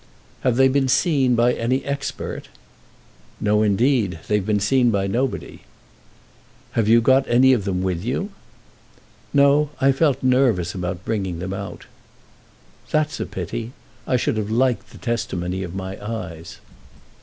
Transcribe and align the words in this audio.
"Have 0.39 0.55
they 0.55 0.67
been 0.67 0.87
seen 0.87 1.35
by 1.35 1.53
any 1.53 1.85
expert?" 1.85 2.49
"No 3.39 3.61
indeed; 3.61 4.17
they've 4.27 4.43
been 4.43 4.59
seen 4.59 4.89
by 4.89 5.05
nobody." 5.05 5.59
"Have 6.71 6.87
you 6.87 7.01
got 7.01 7.29
any 7.29 7.53
of 7.53 7.65
them 7.65 7.83
with 7.83 8.03
you?" 8.03 8.31
"No; 9.31 9.69
I 9.79 9.91
felt 9.91 10.23
nervous 10.23 10.73
about 10.73 11.05
bringing 11.05 11.37
them 11.37 11.53
out." 11.53 11.85
"That's 12.89 13.19
a 13.19 13.27
pity. 13.27 13.73
I 14.07 14.17
should 14.17 14.37
have 14.37 14.49
liked 14.49 14.89
the 14.89 14.97
testimony 14.97 15.61
of 15.61 15.75
my 15.75 16.03
eyes." 16.03 16.57